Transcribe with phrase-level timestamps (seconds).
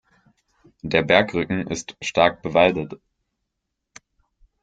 [0.81, 2.93] Der Bergrücken ist stark bewaldet.